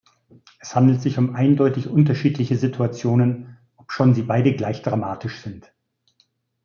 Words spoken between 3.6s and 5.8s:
obschon sie beide gleich dramatisch sind.